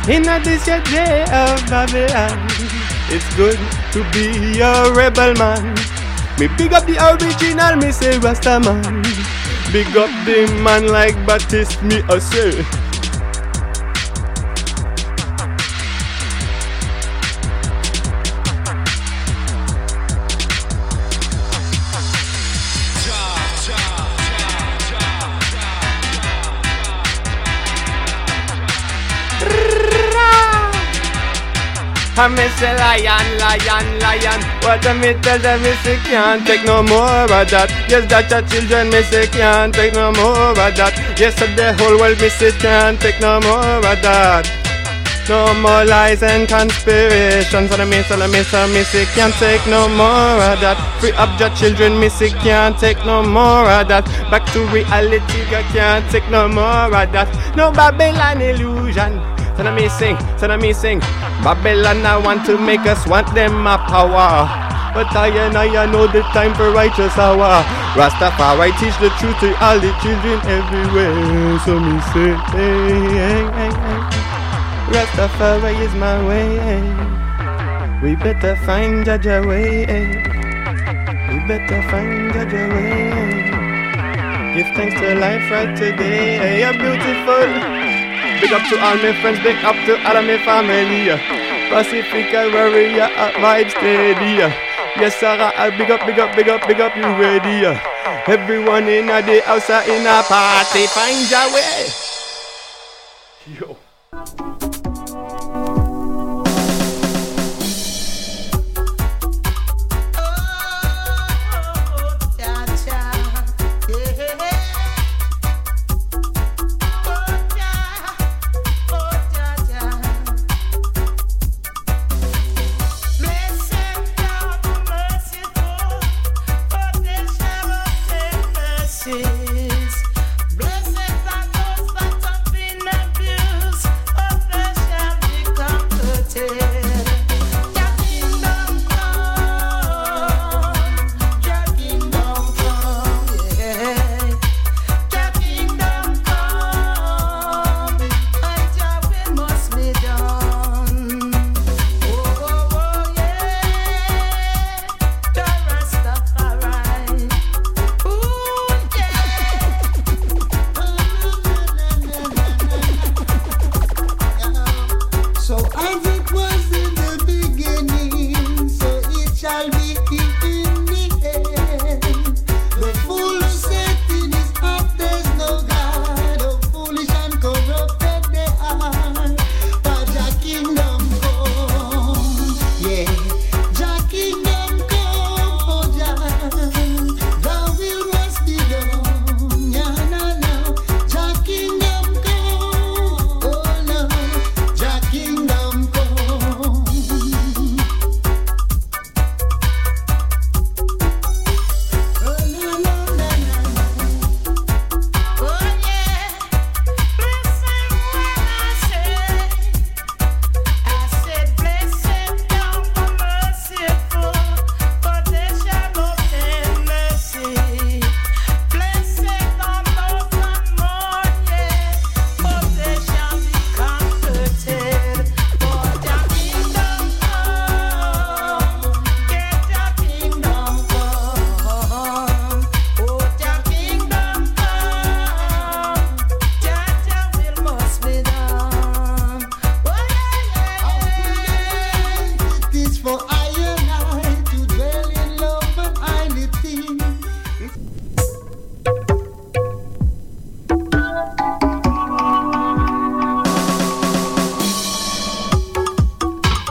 [0.09, 2.39] in your day of Babylon.
[3.09, 3.59] It's good
[3.93, 5.75] to be a rebel man.
[6.39, 9.26] Me big up the original, me say Rasta man.
[9.73, 12.86] Big up the man like Baptiste, me I say.
[32.19, 34.41] I miss a lion, lion, lion.
[34.65, 37.69] What I me tell them is they can't take no more of that.
[37.91, 40.97] Yes, that your children me say can't take no more of that.
[41.21, 44.49] Yes, the whole world me say can't take no more of that.
[45.29, 47.71] No more lies and conspirations.
[47.71, 49.09] And I miss, and I miss, I miss it.
[49.09, 50.81] Can't take no more of that.
[51.01, 52.33] Free up your children, miss it.
[52.41, 54.07] Can't take no more of that.
[54.31, 57.29] Back to reality, you can't take no more of that.
[57.57, 59.36] No Babylon illusion.
[59.59, 61.01] Now me sing, now me sing.
[61.43, 64.47] Babylon, I want to make us want them a power.
[64.95, 67.65] But I and I know the time for righteous hour.
[67.97, 71.59] Rastafari teach the truth to all the children everywhere.
[71.65, 74.27] So me say, hey, hey, hey, hey.
[74.93, 77.07] Rastafari is my way.
[78.03, 79.85] We better find Jaja way.
[81.29, 84.55] We better find Jaja way.
[84.55, 86.61] Give thanks to life right today.
[86.61, 87.76] You're beautiful.
[88.41, 91.09] Big up to all my friends, big up to all of my family.
[91.69, 93.09] Pacifical warrior,
[93.41, 94.39] vibe steady.
[95.01, 97.67] Yes, sir, I big up, big up, big up, big up, you ready?
[98.27, 101.89] Everyone in a day outside in a party, find your way.
[103.61, 103.86] Yo.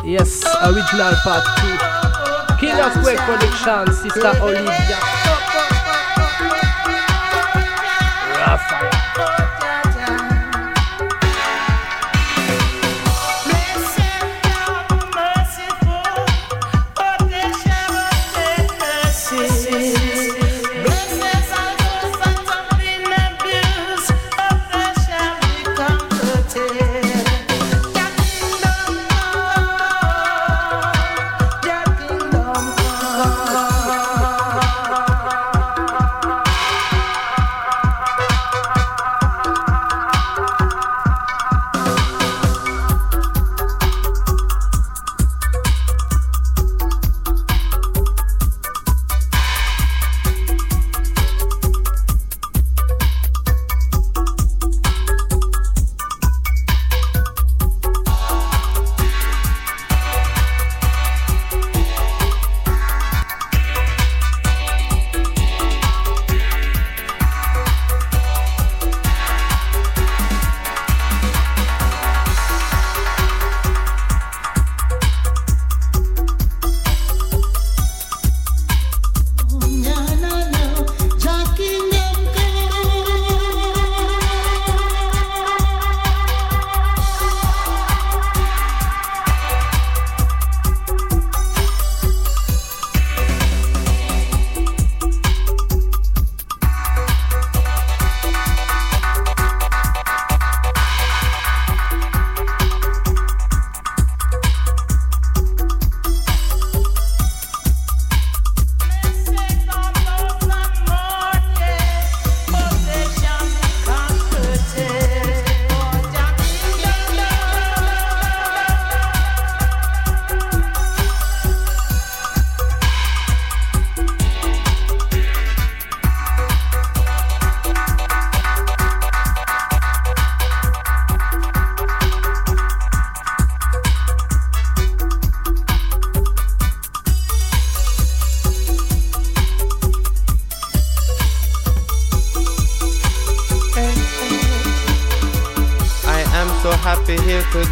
[0.05, 2.57] Yes, original part 2.
[2.59, 5.44] Killer Square Production, Sister Olivia.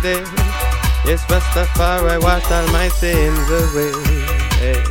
[0.04, 0.20] day.
[1.08, 3.94] Yes, Rastafari washed all my sins away.
[4.60, 4.84] Hey.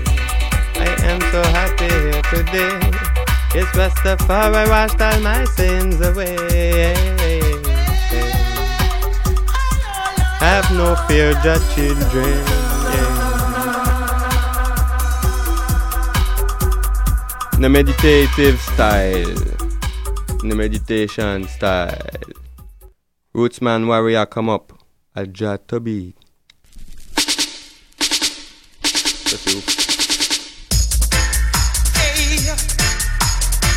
[0.81, 2.73] I am so happy here today.
[3.55, 6.35] Yes, Rastafari washed all my sins away.
[6.49, 6.95] Hey.
[7.21, 8.31] Hey.
[10.41, 12.41] Have no fear, your children.
[17.61, 19.35] The meditative style,
[20.43, 22.01] the meditation style,
[23.35, 24.82] Rootsman Warrior come up.
[25.19, 26.15] الجاتبي
[29.25, 29.65] تشوف
[31.97, 32.49] hey,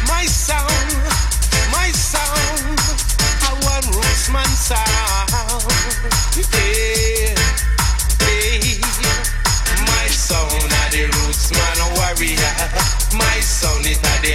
[0.07, 0.91] my sound,
[1.75, 2.79] my sound,
[3.47, 5.63] I want Rootsman sound.
[6.55, 7.35] Hey,
[8.23, 8.79] hey,
[9.91, 12.55] my sound are the Rootsman warrior.
[13.21, 14.33] My sound is the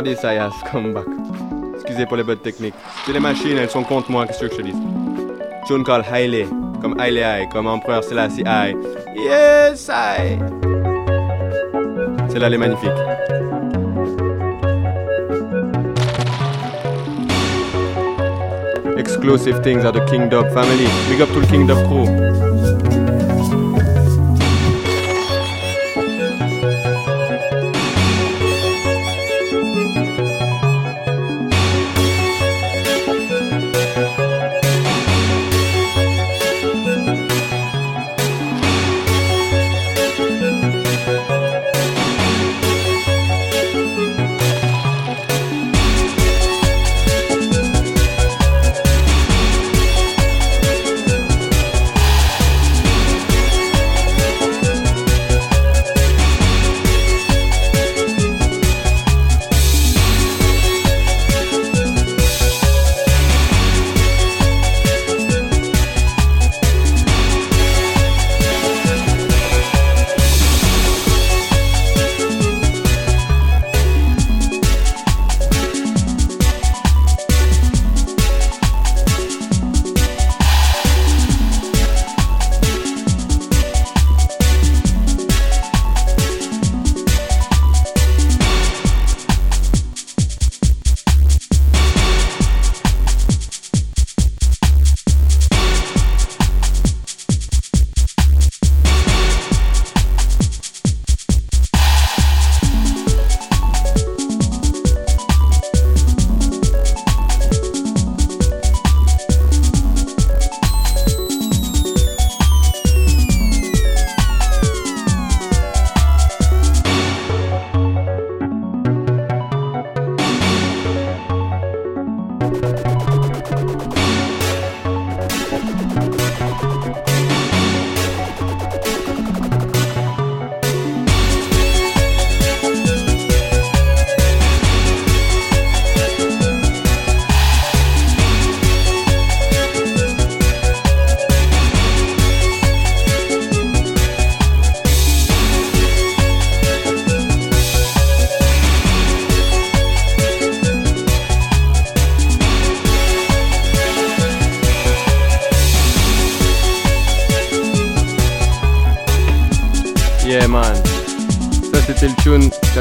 [0.00, 1.04] Regardez ça, yes, comeback.
[1.74, 2.72] Excusez pour les bugs techniques.
[3.04, 4.72] C'est les machines, elles sont contre moi, qu'est-ce que je te dis?
[5.68, 6.46] John call Haile,
[6.80, 8.78] comme Haile Haile, comme empereur Selassie Haile.
[9.14, 10.38] Yes, I.
[12.30, 12.88] C'est là, elle est magnifique.
[18.96, 20.88] Exclusive things are the King Dub family.
[21.10, 22.49] Big up to the King Dub crew.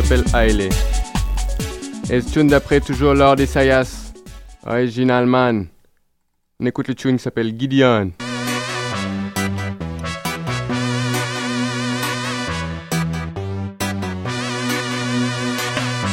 [0.10, 0.70] S'appelle Haile.
[2.10, 4.12] Et ce tune d'après, toujours Lord Isaias.
[4.66, 5.68] Original, man.
[6.60, 8.12] On écoute le tune qui s'appelle Gideon.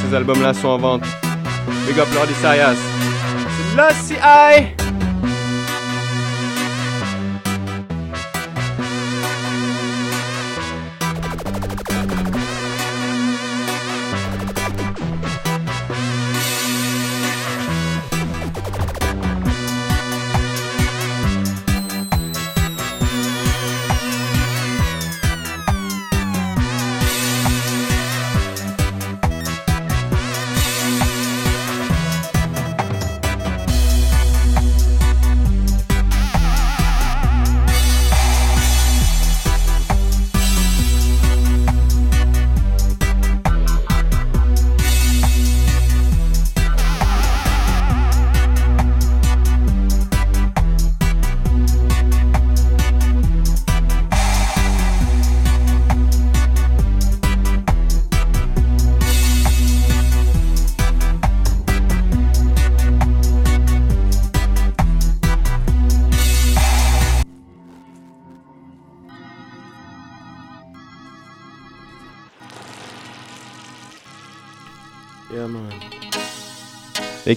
[0.03, 1.03] Ces albums-là sont en vente.
[1.86, 2.76] Big up Lord Isaias.
[3.76, 4.86] Lusty Eye.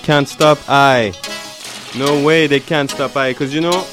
[0.10, 1.14] Can't stop I.
[1.96, 3.32] No way they can't stop I.
[3.32, 3.86] Because you know,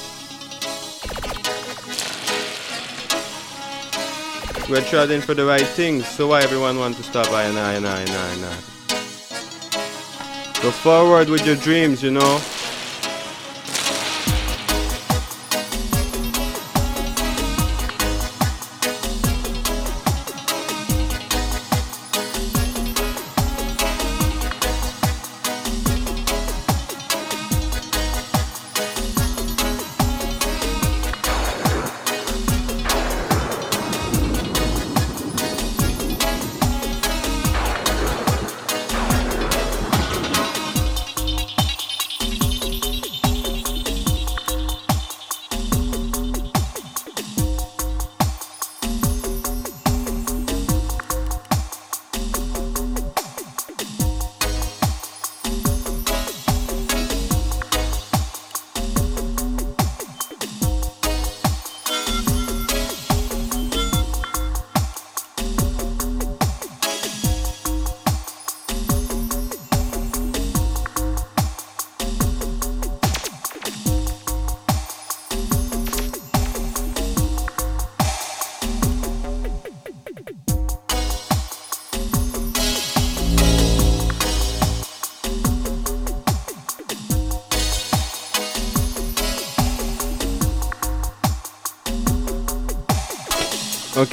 [4.70, 6.08] we're trotting for the right things.
[6.08, 8.56] So why everyone wants to stop I and I and I and I and I?
[10.62, 12.40] Go forward with your dreams, you know.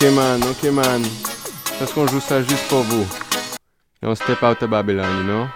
[0.04, 1.02] Ok man, ok man.
[1.80, 3.08] Parce qu'on joue ça juste pour vous?
[4.02, 5.48] Et on step out of Babylon, you know?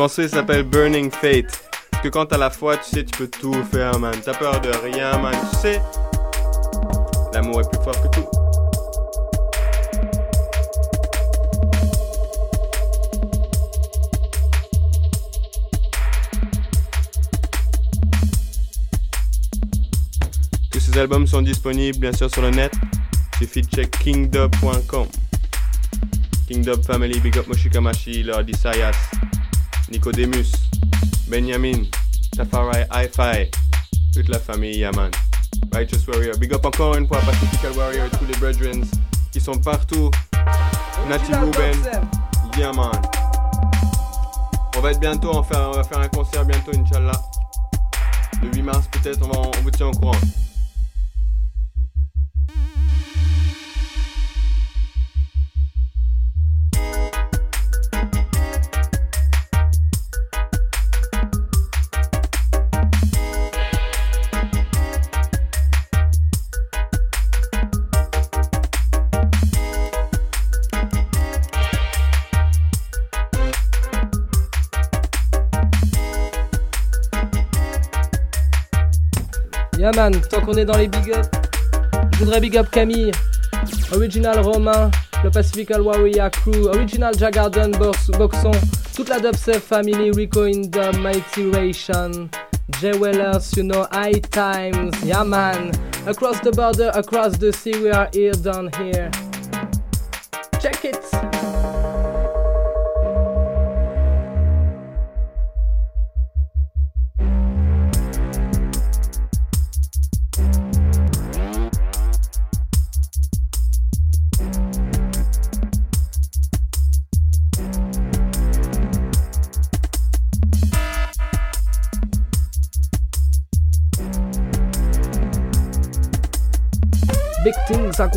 [0.00, 1.68] Morceau il s'appelle Burning Fate.
[1.90, 4.14] Parce que quand t'as la foi, tu sais, tu peux tout faire, man.
[4.24, 5.34] T'as peur de rien, man.
[5.50, 5.82] Tu sais,
[7.34, 8.26] l'amour est plus fort que tout.
[20.70, 22.72] Tous ces albums sont disponibles bien sûr sur le net.
[23.38, 25.08] Suffit de check kingdub.com.
[26.48, 28.96] Kingdub Family, Big Up Moshikamashi, Lord Isaias,
[29.90, 30.52] Nicodemus,
[31.28, 31.84] Benjamin,
[32.36, 33.50] Tafarai Hi-Fi,
[34.14, 35.10] toute la famille Yaman.
[35.72, 38.84] Righteous Warrior, Big Up encore une fois Pacifical Warrior et tous les brethren
[39.32, 40.10] qui sont partout.
[41.08, 41.76] Nati Ruben,
[42.56, 43.02] Yaman.
[44.76, 47.20] On va être bientôt, on va faire, on va faire un concert bientôt, Inch'Allah.
[48.42, 50.16] Le 8 mars peut-être, on, on vous tient au courant.
[79.80, 81.24] Yeah man, tant qu'on est dans les big up,
[82.18, 83.12] je big up Camille,
[83.94, 84.90] Original Romain,
[85.24, 88.50] le Pacifical Warrior Crew, Original Jagarden Box, Boxon,
[88.94, 92.28] toute la Dubstep Family, Rico in Dub, Mighty Ration,
[92.78, 95.70] Jay Wellers, you know, High Times, yeah man,
[96.06, 99.10] across the border, across the sea, we are here, down here.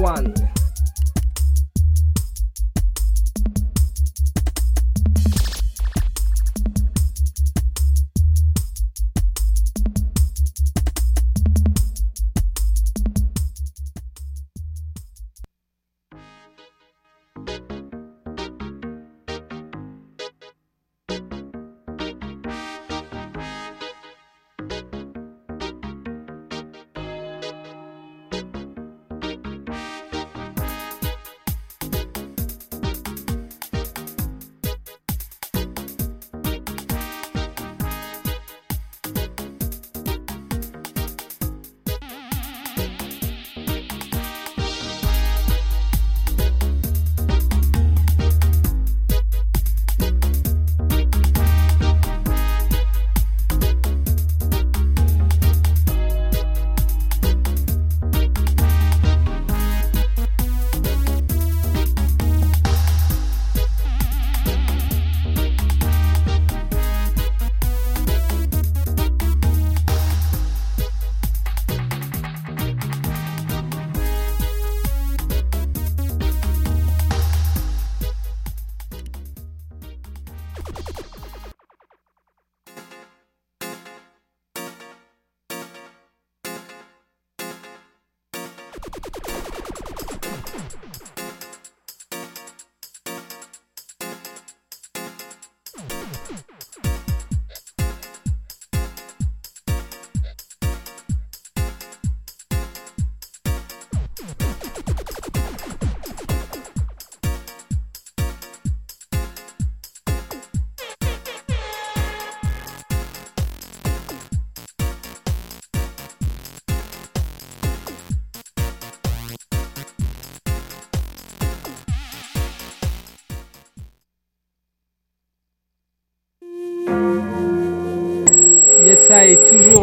[0.04, 0.63] One.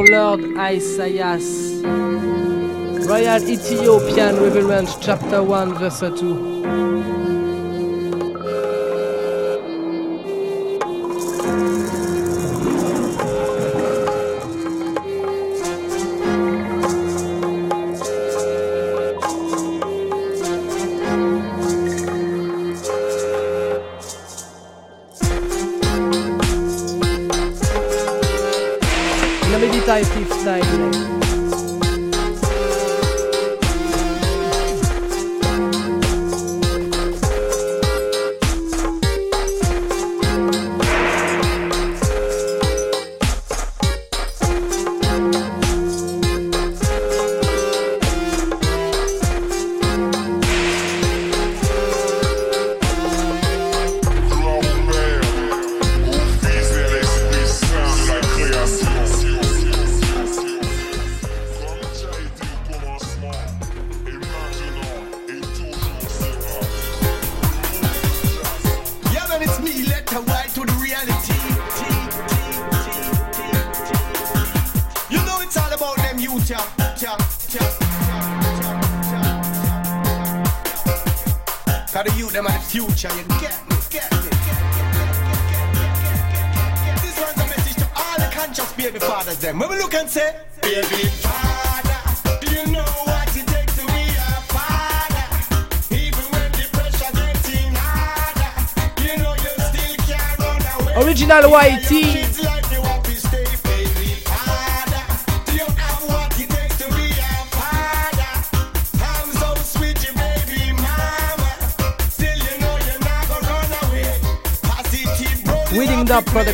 [0.08, 1.82] Lord Isaias.
[3.06, 6.89] Royal Ethiopian Reverence, chapter 1, verse 2.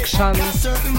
[0.06, 0.95] Certain.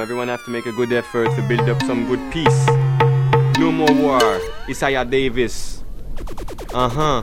[0.00, 2.66] everyone have to make a good effort to build up some good peace.
[3.58, 4.40] No more war.
[4.68, 5.84] Isaiah Davis.
[6.72, 7.22] Uh huh.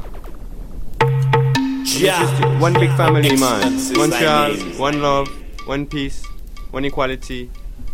[2.60, 3.74] One big family, man.
[3.98, 5.28] One child, one love,
[5.66, 6.24] one peace,
[6.72, 7.50] one equality.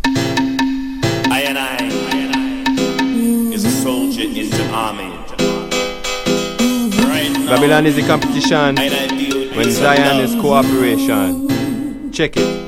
[0.05, 5.09] I and I, I, and I is a soldier in the army.
[7.07, 8.75] Right now, Babylon is a competition
[9.55, 12.11] when Zion is cooperation.
[12.11, 12.62] Check it.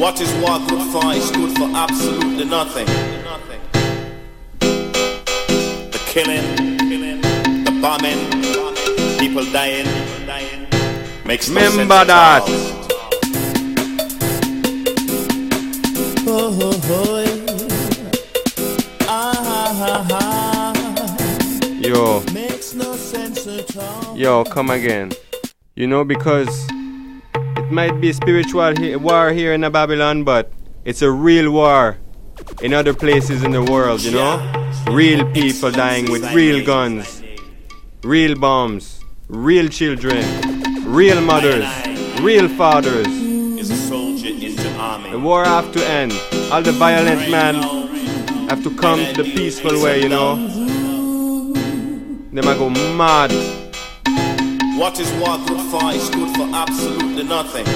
[0.00, 2.86] What is war good for is good for absolutely nothing.
[5.90, 6.46] The killing,
[7.64, 8.18] the bombing,
[9.18, 10.66] people dying, people dying.
[11.26, 12.42] makes no sense Remember at that.
[16.26, 17.68] Oh, oh, oh,
[19.02, 19.34] ah,
[19.82, 24.16] ah, ah, Yo, makes no sense at all.
[24.16, 25.12] yo, come again.
[25.76, 26.69] You know, because
[27.70, 30.50] it might be spiritual he- war here in Babylon, but
[30.84, 31.98] it's a real war
[32.62, 34.34] in other places in the world, you know?
[34.88, 37.22] Real people dying with real guns,
[38.02, 38.98] real bombs,
[39.28, 40.24] real children,
[40.84, 41.64] real mothers,
[42.20, 43.06] real fathers.
[45.12, 46.12] The war have to end.
[46.50, 47.54] All the violent men
[48.48, 50.34] have to come to the peaceful way, you know?
[52.32, 53.30] Them a go mad.
[54.78, 57.66] What is war good for is good for absolutely nothing.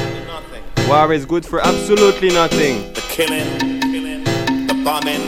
[0.88, 2.92] War is good for absolutely nothing.
[2.94, 3.58] The killing,
[4.66, 5.22] the bombing,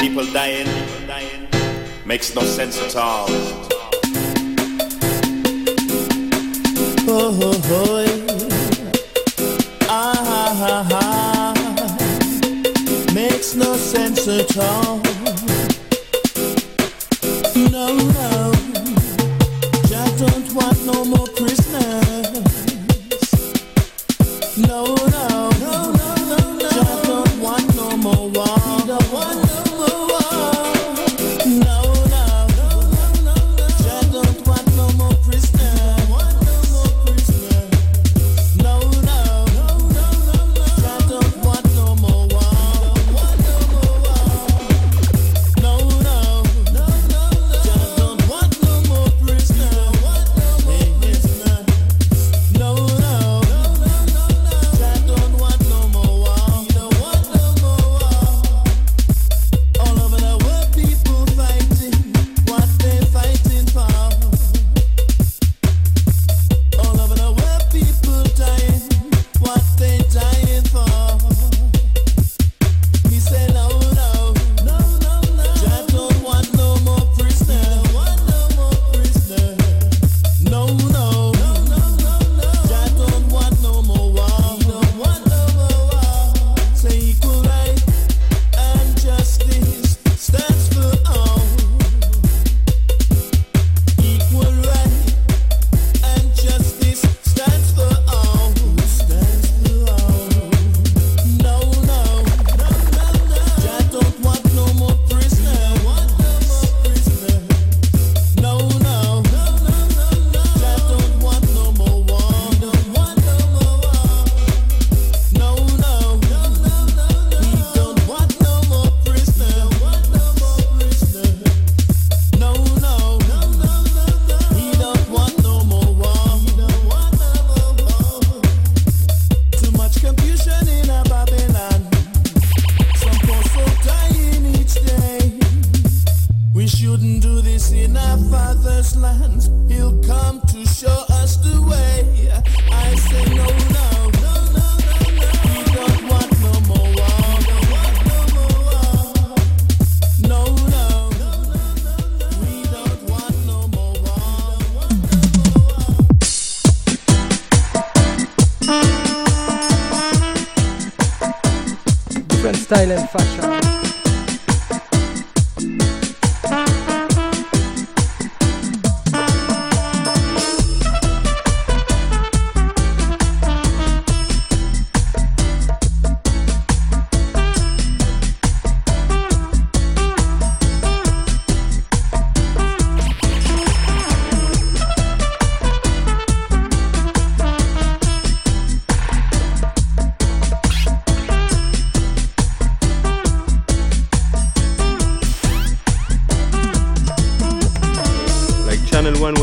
[0.00, 0.68] people dying,
[2.04, 3.26] makes no sense at all.
[7.08, 8.06] Oh, oh, oh,
[9.88, 11.54] ah, ah, ah,
[13.14, 15.21] makes no sense at all.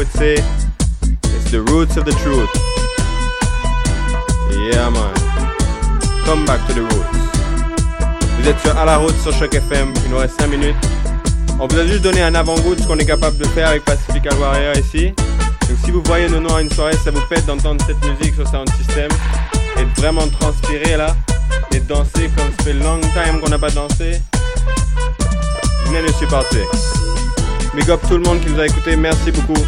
[0.02, 2.50] It's the roots of the truth.
[4.56, 5.14] Yeah, man.
[6.26, 7.20] Come back to the roots.
[8.40, 9.94] Vous êtes sur à la route sur Choc FM.
[10.06, 10.76] Il nous reste 5 minutes.
[11.60, 13.84] On vous a juste donné un avant-goût de ce qu'on est capable de faire avec
[13.84, 15.08] Pacific Warrior ici.
[15.68, 18.36] Donc si vous voyez nos noms à une soirée, ça vous pète d'entendre cette musique
[18.36, 19.10] sur Sound System
[19.78, 21.14] et vraiment transpirer là
[21.74, 24.22] et danser comme ça fait long time qu'on n'a pas dansé.
[25.86, 26.66] Venez nous supporter.
[27.76, 28.96] Big up tout le monde qui nous a écoutés.
[28.96, 29.62] Merci beaucoup.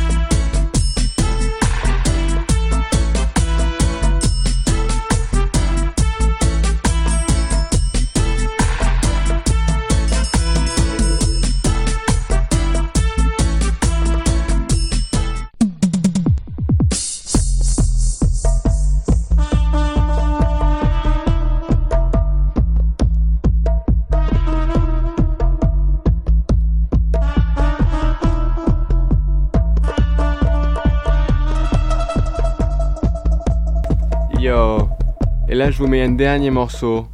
[35.71, 37.07] Je vous mets un dernier morceau.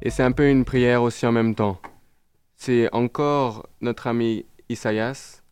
[0.00, 1.78] Et c'est un peu une prière aussi en même temps.
[2.56, 5.42] C'est encore notre ami Isaias.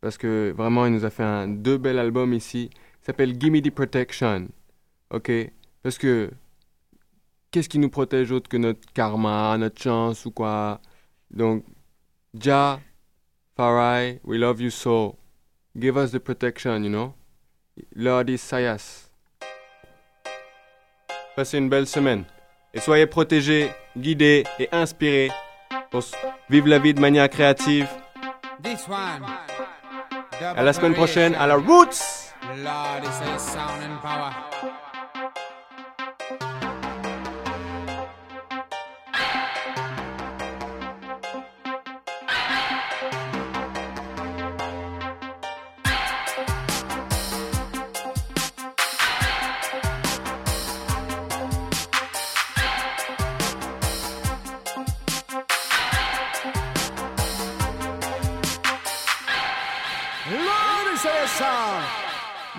[0.00, 2.70] Parce que vraiment, il nous a fait un deux bel albums ici.
[2.72, 4.48] Il s'appelle Gimme the Protection.
[5.10, 5.32] Ok?
[5.82, 6.30] Parce que
[7.50, 10.80] qu'est-ce qui nous protège autre que notre karma, notre chance ou quoi?
[11.32, 11.64] Donc,
[12.34, 12.78] Ja,
[13.56, 15.16] Farai, we love you so.
[15.76, 17.14] Give us the protection, you know?
[17.96, 19.07] Lord Isaias.
[21.38, 22.24] Passez une belle semaine.
[22.74, 25.30] Et soyez protégés, guidés et inspirés
[25.88, 26.02] pour
[26.50, 27.86] vivre la vie de manière créative.
[28.60, 29.24] This one.
[30.40, 32.32] À la semaine prochaine, à la Roots!
[32.64, 33.02] Lord,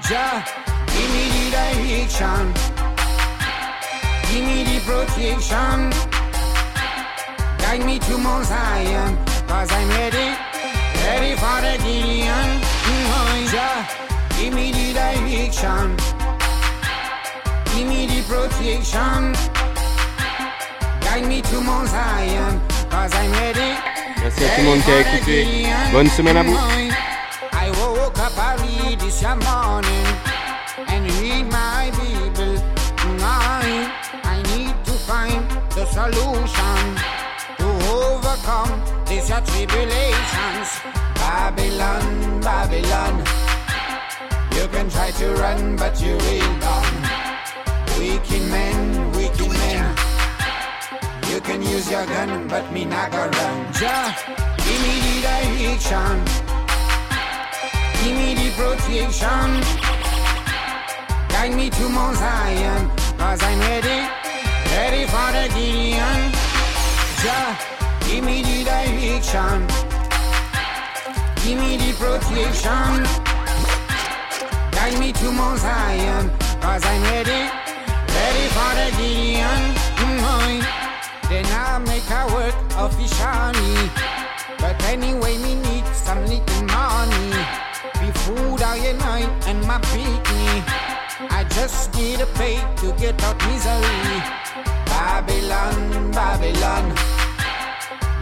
[0.08, 0.44] Jah,
[0.88, 2.54] give me the direction.
[4.30, 5.92] Give me the protection.
[7.60, 9.18] Guide me to Mount Zion,
[9.48, 10.34] cause I'm ready,
[11.06, 12.50] ready for the Gideon.
[12.88, 13.86] Mm, Jah,
[14.38, 15.96] give me the direction.
[17.76, 19.34] Give me the protection.
[21.02, 23.78] Guide me to Mount Zion, cause I'm ready.
[24.22, 25.48] Merci à tout le monde qui a écouté.
[25.92, 26.58] Bonne semaine à vous.
[27.80, 30.08] Woke up early this morning
[30.92, 32.58] and read my Bible.
[33.24, 33.90] I,
[34.24, 36.84] I need to find the solution
[37.56, 40.70] to overcome these tribulations.
[41.16, 43.24] Babylon, Babylon.
[44.56, 47.00] You can try to run, but you will gone.
[47.98, 49.96] Wicked men, wicked men.
[51.30, 53.74] You can use your gun, but me not go run.
[53.74, 54.14] Jah,
[54.58, 56.49] give me the direction.
[58.10, 59.50] Give me the protection.
[61.30, 64.00] Guide me to Mount Zion, cause I'm ready,
[64.74, 66.34] ready for the Gideon.
[67.22, 67.54] Jah,
[68.08, 69.62] give me the direction.
[71.44, 73.06] Give me the protection.
[74.72, 76.32] Guide me to Mount Zion,
[76.62, 77.42] cause I'm ready,
[78.18, 79.62] ready for the Gideon.
[80.02, 80.66] Mm,
[81.30, 83.92] Then I make a work officially.
[84.58, 87.69] But anyway, me need some little money.
[88.14, 90.64] Food all your night and my picnic.
[91.32, 94.20] I just need a pay to get out misery.
[94.86, 96.86] Babylon, Babylon.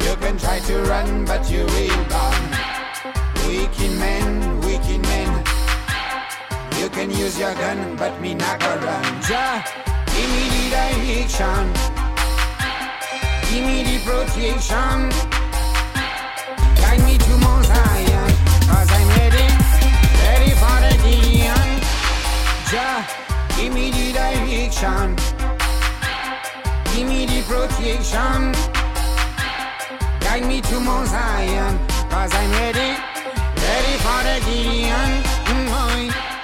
[0.03, 2.47] You can try to run, but you will gone.
[3.47, 5.43] Wicked men, wicked men.
[6.79, 9.21] You can use your gun, but me not go run.
[9.21, 9.63] Jah,
[10.07, 11.65] give me the direction.
[13.49, 15.09] Give me the protection.
[16.75, 17.96] Guide me to Mount Zion,
[22.69, 23.07] Jah,
[23.55, 25.15] give me the direction.
[26.91, 28.51] Give me the protection.
[30.19, 31.79] Guide me to Mount Zion,
[32.09, 32.91] cause I'm ready,
[33.63, 35.23] ready for the Gideon.
[35.47, 36.36] Mm,